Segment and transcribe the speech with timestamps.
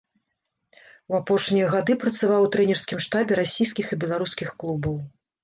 [1.11, 4.99] У апошнія гады працаваў у трэнерскім штабе расійскіх і беларускіх клубаў.